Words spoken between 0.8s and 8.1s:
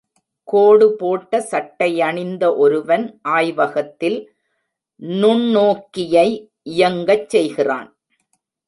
போட்ட சட்டை அணிந்த ஒருவன், ஆய்வகத்தில் நுண்ணோக்கியை இயங்கச் செய்கிறான்.